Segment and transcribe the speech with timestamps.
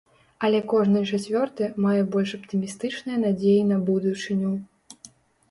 [0.47, 4.51] Але кожны чацвёрты мае больш аптымістычныя надзеі на будучыню.